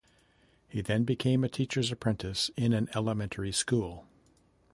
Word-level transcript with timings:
He 0.67 0.81
then 0.81 1.03
became 1.03 1.43
a 1.43 1.47
teacher's 1.47 1.91
apprentice 1.91 2.49
in 2.57 2.73
an 2.73 2.89
elementary 2.95 3.51
school. 3.51 4.07